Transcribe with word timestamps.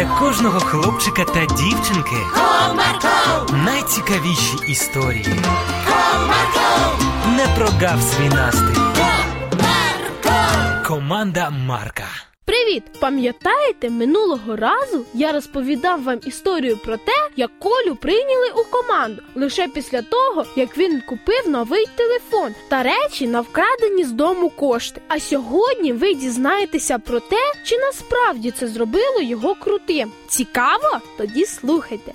для 0.00 0.18
кожного 0.18 0.60
хлопчика 0.60 1.24
та 1.24 1.46
дівчинки 1.46 2.16
Comarco, 2.34 3.64
найцікавіші 3.64 4.56
історії. 4.68 5.26
Comarco, 5.86 7.36
Не 7.36 7.46
прогав 7.56 8.02
свій 8.02 8.28
настрій. 8.28 8.80
Команда 10.86 11.50
Марка. 11.50 12.04
Привіт! 12.50 12.82
Пам'ятаєте, 13.00 13.90
минулого 13.90 14.56
разу 14.56 15.04
я 15.14 15.32
розповідав 15.32 16.02
вам 16.02 16.18
історію 16.26 16.76
про 16.76 16.96
те, 16.96 17.12
як 17.36 17.50
Колю 17.58 17.96
прийняли 18.00 18.46
у 18.56 18.64
команду 18.70 19.22
лише 19.34 19.68
після 19.68 20.02
того, 20.02 20.44
як 20.56 20.78
він 20.78 21.00
купив 21.00 21.48
новий 21.48 21.86
телефон 21.96 22.54
та 22.68 22.82
речі 22.82 23.26
на 23.26 23.40
вкрадені 23.40 24.04
з 24.04 24.12
дому 24.12 24.50
кошти. 24.50 25.00
А 25.08 25.20
сьогодні 25.20 25.92
ви 25.92 26.14
дізнаєтеся 26.14 26.98
про 26.98 27.20
те, 27.20 27.52
чи 27.64 27.78
насправді 27.78 28.50
це 28.50 28.68
зробило 28.68 29.20
його 29.20 29.54
крутим. 29.54 30.12
Цікаво? 30.28 31.00
Тоді 31.18 31.44
слухайте. 31.44 32.12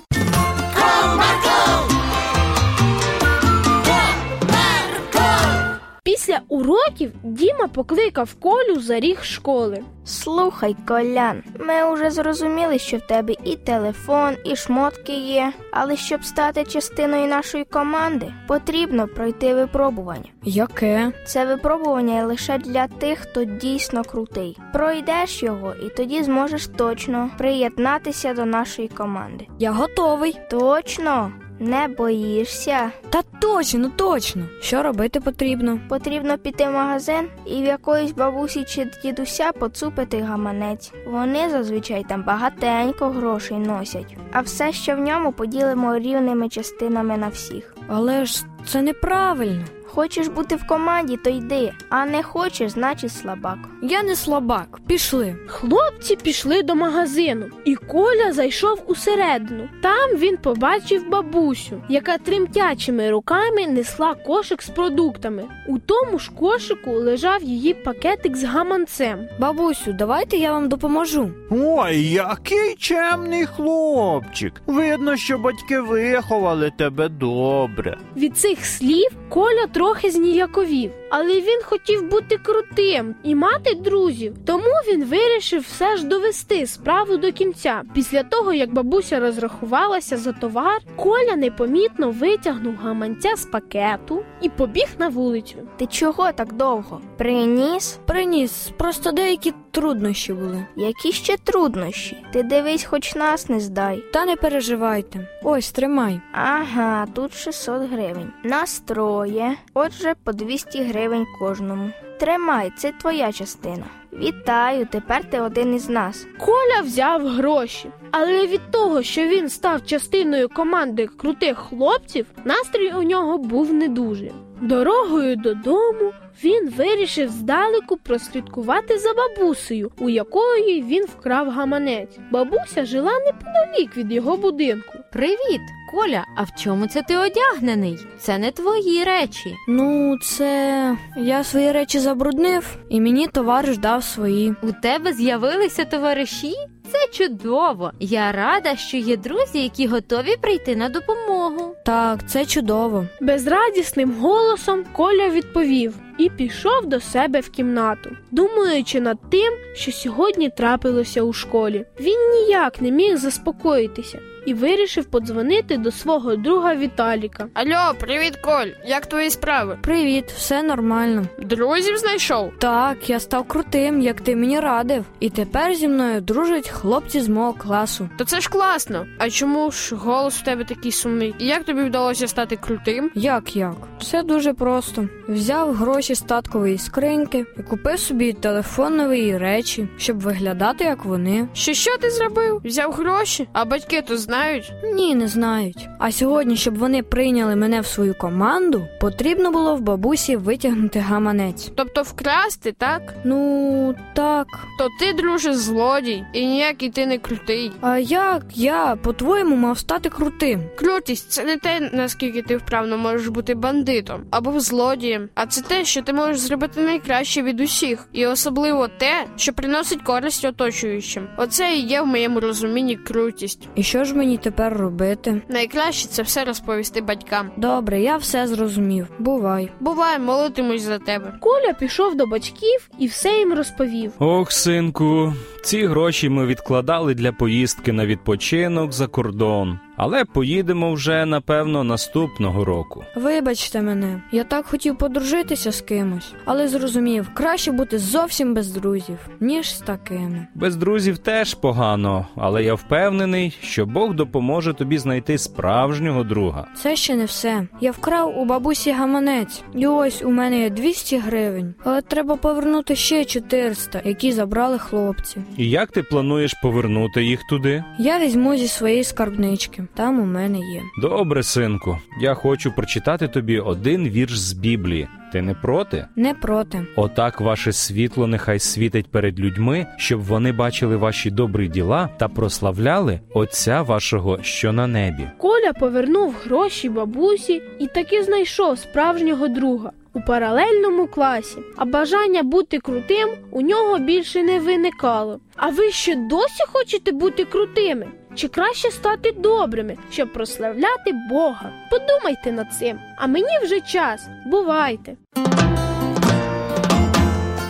Після 6.16 6.40
уроків 6.48 7.12
Діма 7.22 7.68
покликав 7.68 8.34
Колю 8.34 8.80
за 8.80 9.00
ріг 9.00 9.22
школи. 9.22 9.82
Слухай, 10.04 10.76
Колян, 10.88 11.42
ми 11.60 11.94
вже 11.94 12.10
зрозуміли, 12.10 12.78
що 12.78 12.96
в 12.96 13.00
тебе 13.00 13.34
і 13.44 13.56
телефон, 13.56 14.36
і 14.44 14.56
шмотки 14.56 15.12
є. 15.12 15.52
Але 15.70 15.96
щоб 15.96 16.24
стати 16.24 16.64
частиною 16.64 17.26
нашої 17.26 17.64
команди, 17.64 18.32
потрібно 18.48 19.08
пройти 19.08 19.54
випробування. 19.54 20.30
Яке? 20.42 21.12
Це 21.26 21.46
випробування 21.46 22.24
лише 22.24 22.58
для 22.58 22.86
тих, 22.86 23.18
хто 23.18 23.44
дійсно 23.44 24.04
крутий. 24.04 24.58
Пройдеш 24.72 25.42
його, 25.42 25.74
і 25.86 25.88
тоді 25.88 26.22
зможеш 26.22 26.66
точно 26.66 27.30
приєднатися 27.38 28.34
до 28.34 28.44
нашої 28.44 28.88
команди. 28.88 29.46
Я 29.58 29.72
готовий. 29.72 30.38
Точно, 30.50 31.32
не 31.58 31.88
боїшся. 31.88 32.90
Та 33.10 33.22
точно, 33.40 33.80
ну 33.80 33.90
точно. 33.96 34.42
Що 34.60 34.82
робити 34.82 35.20
потрібно? 35.20 35.78
Потрібно 35.88 36.38
піти 36.38 36.64
в 36.64 36.72
магазин 36.72 37.28
і 37.46 37.62
в 37.62 37.64
якоїсь 37.64 38.12
бабусі 38.12 38.64
чи 38.64 38.90
дідуся 39.02 39.52
поцупити 39.52 40.20
гаманець. 40.20 40.92
Вони 41.06 41.50
зазвичай 41.50 42.04
там 42.08 42.22
багатенько 42.22 43.08
грошей 43.08 43.58
носять, 43.58 44.16
а 44.32 44.40
все, 44.40 44.72
що 44.72 44.96
в 44.96 44.98
ньому, 44.98 45.32
поділимо 45.32 45.98
рівними 45.98 46.48
частинами 46.48 47.16
на 47.16 47.28
всіх. 47.28 47.74
Але 47.88 48.24
ж 48.24 48.44
це 48.66 48.82
неправильно. 48.82 49.64
Хочеш 49.96 50.28
бути 50.28 50.56
в 50.56 50.66
команді, 50.66 51.16
то 51.16 51.30
йди, 51.30 51.72
а 51.88 52.06
не 52.06 52.22
хочеш, 52.22 52.70
значить 52.70 53.12
слабак. 53.12 53.58
Я 53.82 54.02
не 54.02 54.16
слабак. 54.16 54.78
Пішли. 54.86 55.36
Хлопці 55.46 56.16
пішли 56.16 56.62
до 56.62 56.74
магазину, 56.74 57.46
і 57.64 57.74
Коля 57.74 58.32
зайшов 58.32 58.82
усередину. 58.86 59.68
Там 59.82 60.16
він 60.16 60.36
побачив 60.36 61.08
бабусю, 61.10 61.82
яка 61.88 62.18
тремтячими 62.18 63.10
руками 63.10 63.66
несла 63.66 64.14
кошик 64.14 64.62
з 64.62 64.68
продуктами. 64.68 65.44
У 65.66 65.78
тому 65.78 66.18
ж 66.18 66.30
кошику 66.38 66.90
лежав 66.90 67.42
її 67.42 67.74
пакетик 67.74 68.36
з 68.36 68.44
гаманцем. 68.44 69.18
Бабусю, 69.40 69.92
давайте 69.92 70.36
я 70.36 70.52
вам 70.52 70.68
допоможу. 70.68 71.30
Ой, 71.50 72.02
який 72.02 72.74
чемний 72.78 73.46
хлопчик. 73.46 74.52
Видно, 74.66 75.16
що 75.16 75.38
батьки 75.38 75.80
виховали 75.80 76.72
тебе 76.78 77.08
добре. 77.08 77.98
Від 78.16 78.38
цих 78.38 78.66
слів 78.66 79.10
Коля 79.28 79.66
трохи 79.72 79.85
зніяковів, 79.94 80.90
але 81.10 81.40
він 81.40 81.60
хотів 81.64 82.08
бути 82.08 82.38
крутим 82.42 83.14
і 83.22 83.34
мати 83.34 83.74
друзів. 83.74 84.34
Тому 84.46 84.70
він 84.88 85.04
вирішив 85.04 85.60
все 85.60 85.96
ж 85.96 86.06
довести 86.06 86.66
справу 86.66 87.16
до 87.16 87.32
кінця. 87.32 87.82
Після 87.94 88.22
того, 88.22 88.52
як 88.52 88.72
бабуся 88.72 89.20
розрахувалася 89.20 90.16
за 90.16 90.32
товар, 90.32 90.80
Коля 90.96 91.36
непомітно 91.36 92.10
витягнув 92.10 92.74
гаманця 92.76 93.36
з 93.36 93.44
пакету 93.44 94.22
і 94.40 94.48
побіг 94.48 94.86
на 94.98 95.08
вулицю. 95.08 95.56
Ти 95.76 95.86
чого 95.86 96.32
так 96.32 96.52
довго? 96.52 97.00
Приніс? 97.16 97.98
Приніс, 98.06 98.70
просто 98.76 99.12
деякі 99.12 99.52
труднощі 99.70 100.32
були. 100.32 100.66
Які 100.76 101.12
ще 101.12 101.36
труднощі? 101.36 102.16
Ти 102.32 102.42
дивись, 102.42 102.84
хоч 102.84 103.14
нас 103.14 103.48
не 103.48 103.60
здай. 103.60 104.04
Та 104.12 104.24
не 104.24 104.36
переживайте. 104.36 105.28
Ось, 105.42 105.72
тримай. 105.72 106.20
Ага, 106.32 107.06
тут 107.14 107.34
600 107.34 107.90
гривень. 107.90 108.32
Настроє. 108.44 109.56
Отже, 109.78 110.14
по 110.24 110.32
200 110.32 110.78
гривень 110.78 111.26
кожному. 111.38 111.92
Тримай, 112.18 112.72
це 112.76 112.92
твоя 112.92 113.32
частина. 113.32 113.84
Вітаю, 114.12 114.86
тепер 114.90 115.30
ти 115.30 115.40
один 115.40 115.74
із 115.74 115.88
нас. 115.88 116.26
Коля 116.38 116.80
взяв 116.84 117.26
гроші, 117.26 117.90
але 118.10 118.46
від 118.46 118.70
того, 118.70 119.02
що 119.02 119.26
він 119.26 119.48
став 119.48 119.86
частиною 119.86 120.48
команди 120.48 121.06
крутих 121.06 121.58
хлопців, 121.58 122.26
настрій 122.44 122.92
у 122.98 123.02
нього 123.02 123.38
був 123.38 123.72
не 123.72 123.88
дуже. 123.88 124.30
Дорогою 124.60 125.36
додому 125.36 126.12
він 126.44 126.70
вирішив 126.70 127.28
здалеку 127.28 127.96
прослідкувати 127.96 128.98
за 128.98 129.08
бабусею, 129.14 129.92
у 129.98 130.08
якої 130.10 130.82
він 130.82 131.04
вкрав 131.04 131.50
гаманець. 131.50 132.18
Бабуся 132.30 132.84
жила 132.84 133.12
неподалік 133.12 133.96
від 133.96 134.12
його 134.12 134.36
будинку. 134.36 134.98
Привіт, 135.12 135.60
Коля. 135.90 136.24
А 136.36 136.42
в 136.42 136.48
чому 136.58 136.86
це 136.86 137.02
ти 137.02 137.16
одягнений? 137.16 137.98
Це 138.18 138.38
не 138.38 138.50
твої 138.50 139.04
речі. 139.04 139.54
Ну, 139.68 140.18
це 140.22 140.96
я 141.16 141.44
свої 141.44 141.72
речі 141.72 141.98
забруднив, 142.06 142.76
і 142.88 143.00
мені 143.00 143.26
товариш 143.26 143.78
дав 143.78 144.04
свої. 144.04 144.54
У 144.62 144.72
тебе 144.82 145.12
з'явилися 145.12 145.84
товариші? 145.84 146.54
Це 146.92 146.98
чудово. 147.12 147.92
Я 148.00 148.32
рада, 148.32 148.76
що 148.76 148.96
є 148.96 149.16
друзі, 149.16 149.62
які 149.62 149.86
готові 149.86 150.36
прийти 150.40 150.76
на 150.76 150.88
допомогу. 150.88 151.74
Так, 151.84 152.28
це 152.28 152.44
чудово. 152.44 153.06
Безрадісним 153.20 154.12
голосом 154.20 154.84
Коля 154.92 155.28
відповів 155.28 155.94
і 156.18 156.30
пішов 156.30 156.86
до 156.86 157.00
себе 157.00 157.40
в 157.40 157.50
кімнату, 157.50 158.10
думаючи 158.30 159.00
над 159.00 159.18
тим, 159.30 159.52
що 159.74 159.92
сьогодні 159.92 160.50
трапилося 160.50 161.22
у 161.22 161.32
школі. 161.32 161.84
Він 162.00 162.30
ніяк 162.30 162.80
не 162.80 162.90
міг 162.90 163.16
заспокоїтися 163.16 164.18
і 164.46 164.54
вирішив 164.54 165.04
подзвонити 165.04 165.76
до 165.76 165.92
свого 165.92 166.36
друга 166.36 166.74
Віталіка. 166.74 167.48
Алло, 167.54 167.94
привіт, 168.00 168.36
Коль. 168.36 168.66
Як 168.86 169.06
твої 169.06 169.30
справи? 169.30 169.78
Привіт, 169.82 170.24
все 170.36 170.62
нормально. 170.62 171.26
Друзів 171.42 171.96
знайшов? 171.96 172.52
Так, 172.58 173.10
я 173.10 173.20
став 173.20 173.44
крутим, 173.48 174.00
як 174.00 174.20
ти 174.20 174.36
мені 174.36 174.60
радив. 174.60 175.04
І 175.20 175.30
тепер 175.30 175.74
зі 175.74 175.88
мною 175.88 176.20
дружать 176.20 176.68
хлопці 176.68 177.20
з 177.20 177.28
мого 177.28 177.52
класу. 177.52 178.08
То 178.18 178.24
це 178.24 178.40
ж 178.40 178.50
класно. 178.50 179.06
А 179.18 179.30
чому 179.30 179.70
ж 179.70 179.94
голос 179.94 180.40
у 180.40 180.44
тебе 180.44 180.64
такий 180.64 180.92
сумний? 180.92 181.34
І 181.38 181.46
як 181.46 181.64
тобі 181.64 181.82
вдалося 181.82 182.28
стати 182.28 182.56
крутим? 182.56 183.10
Як 183.14 183.56
як? 183.56 183.74
Все 183.98 184.22
дуже 184.22 184.52
просто. 184.52 185.08
Взяв 185.28 185.74
гроші 185.74 186.05
з 186.14 186.20
таткової 186.20 186.78
скриньки 186.78 187.44
і 187.58 187.62
купив 187.62 187.98
собі 187.98 188.32
телефон 188.32 188.96
нові 188.96 189.38
речі, 189.38 189.88
щоб 189.96 190.20
виглядати 190.20 190.84
як 190.84 191.04
вони. 191.04 191.48
Що 191.52 191.74
що 191.74 191.98
ти 191.98 192.10
зробив? 192.10 192.60
Взяв 192.64 192.92
гроші, 192.92 193.48
а 193.52 193.64
батьки 193.64 194.02
то 194.02 194.16
знають. 194.18 194.72
Ні, 194.94 195.14
не 195.14 195.28
знають. 195.28 195.88
А 195.98 196.12
сьогодні, 196.12 196.56
щоб 196.56 196.78
вони 196.78 197.02
прийняли 197.02 197.56
мене 197.56 197.80
в 197.80 197.86
свою 197.86 198.14
команду, 198.14 198.86
потрібно 199.00 199.50
було 199.50 199.76
в 199.76 199.80
бабусі 199.80 200.36
витягнути 200.36 200.98
гаманець. 200.98 201.70
Тобто 201.76 202.02
вкрасти, 202.02 202.72
так? 202.72 203.14
Ну 203.24 203.94
так. 204.14 204.46
То 204.78 204.88
ти, 205.00 205.12
друже, 205.12 205.54
злодій, 205.54 206.24
і 206.32 206.46
ніякий 206.46 206.90
ти 206.90 207.06
не 207.06 207.18
крутий. 207.18 207.72
А 207.80 207.98
як 207.98 208.42
я, 208.54 208.96
по-твоєму, 209.02 209.56
мав 209.56 209.78
стати 209.78 210.08
крутим? 210.08 210.60
Крутість 210.76 211.30
це 211.30 211.44
не 211.44 211.56
те, 211.56 211.90
наскільки 211.92 212.42
ти 212.42 212.56
вправно 212.56 212.98
можеш 212.98 213.28
бути 213.28 213.54
бандитом 213.54 214.20
або 214.30 214.60
злодієм, 214.60 215.28
а 215.34 215.46
це 215.46 215.62
те, 215.62 215.84
що 215.84 215.95
ти 216.02 216.12
можеш 216.12 216.38
зробити 216.38 216.80
найкраще 216.80 217.42
від 217.42 217.60
усіх, 217.60 218.08
і 218.12 218.26
особливо 218.26 218.88
те, 218.88 219.26
що 219.36 219.52
приносить 219.52 220.02
користь 220.02 220.44
оточуючим. 220.44 221.28
Оце 221.36 221.74
і 221.76 221.80
є 221.80 222.00
в 222.02 222.06
моєму 222.06 222.40
розумінні 222.40 222.96
крутість. 222.96 223.68
І 223.74 223.82
що 223.82 224.04
ж 224.04 224.14
мені 224.14 224.38
тепер 224.38 224.76
робити? 224.76 225.42
Найкраще 225.48 226.08
це 226.08 226.22
все 226.22 226.44
розповісти 226.44 227.00
батькам. 227.00 227.50
Добре, 227.56 228.00
я 228.00 228.16
все 228.16 228.46
зрозумів. 228.46 229.06
Бувай. 229.18 229.70
Буває, 229.80 230.18
молитимусь 230.18 230.82
за 230.82 230.98
тебе. 230.98 231.38
Коля 231.40 231.72
пішов 231.72 232.16
до 232.16 232.26
батьків 232.26 232.88
і 232.98 233.06
все 233.06 233.38
їм 233.38 233.54
розповів. 233.54 234.12
Ох, 234.18 234.52
синку, 234.52 235.32
ці 235.64 235.86
гроші 235.86 236.28
ми 236.28 236.46
відкладали 236.46 237.14
для 237.14 237.32
поїздки 237.32 237.92
на 237.92 238.06
відпочинок 238.06 238.92
за 238.92 239.06
кордон. 239.06 239.78
Але 239.96 240.24
поїдемо 240.24 240.92
вже, 240.92 241.26
напевно, 241.26 241.84
наступного 241.84 242.64
року. 242.64 243.04
Вибачте 243.16 243.82
мене, 243.82 244.22
я 244.32 244.44
так 244.44 244.66
хотів 244.66 244.98
подружитися 244.98 245.72
з 245.72 245.80
кимось, 245.80 246.32
але 246.44 246.68
зрозумів, 246.68 247.30
краще 247.34 247.72
бути 247.72 247.98
зовсім 247.98 248.54
без 248.54 248.70
друзів, 248.70 249.18
ніж 249.40 249.74
з 249.76 249.80
такими. 249.80 250.46
Без 250.54 250.76
друзів 250.76 251.18
теж 251.18 251.54
погано, 251.54 252.26
але 252.36 252.64
я 252.64 252.74
впевнений, 252.74 253.58
що 253.62 253.86
Бог 253.86 254.14
допоможе 254.14 254.72
тобі 254.74 254.98
знайти 254.98 255.38
справжнього 255.38 256.24
друга. 256.24 256.66
Це 256.76 256.96
ще 256.96 257.14
не 257.14 257.24
все. 257.24 257.66
Я 257.80 257.90
вкрав 257.90 258.38
у 258.38 258.44
бабусі 258.44 258.90
гаманець, 258.92 259.62
і 259.74 259.86
ось 259.86 260.22
у 260.22 260.30
мене 260.30 260.60
є 260.60 260.70
200 260.70 261.18
гривень, 261.18 261.74
але 261.84 262.02
треба 262.02 262.36
повернути 262.36 262.96
ще 262.96 263.24
400, 263.24 264.00
які 264.04 264.32
забрали 264.32 264.78
хлопці. 264.78 265.38
І 265.56 265.70
як 265.70 265.90
ти 265.90 266.02
плануєш 266.02 266.54
повернути 266.62 267.24
їх 267.24 267.40
туди? 267.50 267.84
Я 267.98 268.18
візьму 268.18 268.56
зі 268.56 268.68
своєї 268.68 269.04
скарбнички, 269.04 269.82
там 269.94 270.20
у 270.20 270.24
мене 270.24 270.58
є. 270.58 270.82
Добре, 271.02 271.42
синку, 271.42 271.98
я 272.20 272.34
хочу 272.34 272.72
прочитати 272.72 273.28
тобі 273.28 273.58
один 273.60 274.08
вірш 274.08 274.38
з 274.38 274.52
Біблії. 274.52 275.08
Ти 275.32 275.42
не 275.42 275.54
проти? 275.54 276.06
Не 276.16 276.34
проти. 276.34 276.86
Отак 276.96 277.40
ваше 277.40 277.72
світло 277.72 278.26
нехай 278.26 278.58
світить 278.58 279.10
перед 279.10 279.40
людьми, 279.40 279.86
щоб 279.96 280.20
вони 280.20 280.52
бачили 280.52 280.96
ваші 280.96 281.30
добрі 281.30 281.68
діла 281.68 282.08
та 282.18 282.28
прославляли 282.28 283.20
Отця 283.34 283.82
вашого, 283.82 284.38
що 284.42 284.72
на 284.72 284.86
небі. 284.86 285.30
Коля 285.38 285.72
повернув 285.80 286.34
гроші 286.44 286.88
бабусі 286.88 287.62
і 287.78 287.86
таки 287.86 288.22
знайшов 288.22 288.78
справжнього 288.78 289.48
друга 289.48 289.90
у 290.14 290.20
паралельному 290.20 291.06
класі, 291.06 291.58
а 291.76 291.84
бажання 291.84 292.42
бути 292.42 292.78
крутим 292.78 293.28
у 293.50 293.60
нього 293.60 293.98
більше 293.98 294.42
не 294.42 294.60
виникало. 294.60 295.40
А 295.56 295.68
ви 295.68 295.90
ще 295.90 296.14
досі 296.14 296.64
хочете 296.72 297.12
бути 297.12 297.44
крутими? 297.44 298.06
Чи 298.36 298.48
краще 298.48 298.90
стати 298.90 299.32
добрими, 299.32 299.96
щоб 300.10 300.32
прославляти 300.32 301.12
Бога? 301.30 301.72
Подумайте 301.90 302.52
над 302.52 302.66
цим, 302.78 302.98
а 303.16 303.26
мені 303.26 303.58
вже 303.62 303.80
час. 303.80 304.28
Бувайте! 304.46 305.16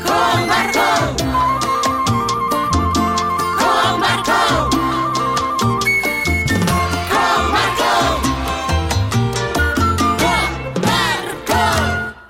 Комарко! 0.06 1.55